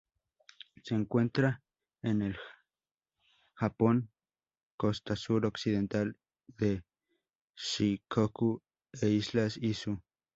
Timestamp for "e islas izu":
8.99-10.01